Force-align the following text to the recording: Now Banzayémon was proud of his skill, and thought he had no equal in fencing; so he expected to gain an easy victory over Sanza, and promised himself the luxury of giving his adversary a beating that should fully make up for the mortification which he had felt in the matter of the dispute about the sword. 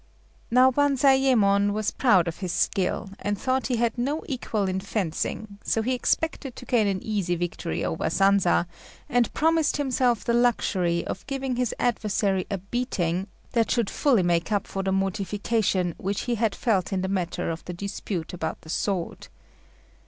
Now 0.49 0.71
Banzayémon 0.71 1.73
was 1.73 1.91
proud 1.91 2.27
of 2.27 2.39
his 2.39 2.51
skill, 2.51 3.11
and 3.19 3.37
thought 3.37 3.67
he 3.67 3.75
had 3.75 3.99
no 3.99 4.23
equal 4.25 4.67
in 4.67 4.79
fencing; 4.79 5.59
so 5.63 5.83
he 5.83 5.93
expected 5.93 6.55
to 6.55 6.65
gain 6.65 6.87
an 6.87 7.03
easy 7.03 7.35
victory 7.35 7.85
over 7.85 8.05
Sanza, 8.09 8.65
and 9.07 9.31
promised 9.35 9.77
himself 9.77 10.23
the 10.25 10.33
luxury 10.33 11.05
of 11.05 11.23
giving 11.27 11.55
his 11.55 11.75
adversary 11.77 12.47
a 12.49 12.57
beating 12.57 13.27
that 13.51 13.69
should 13.69 13.91
fully 13.91 14.23
make 14.23 14.51
up 14.51 14.65
for 14.65 14.81
the 14.81 14.91
mortification 14.91 15.93
which 15.99 16.21
he 16.21 16.33
had 16.33 16.55
felt 16.55 16.91
in 16.91 17.01
the 17.03 17.07
matter 17.07 17.51
of 17.51 17.63
the 17.65 17.73
dispute 17.73 18.33
about 18.33 18.61
the 18.61 18.69
sword. 18.69 19.27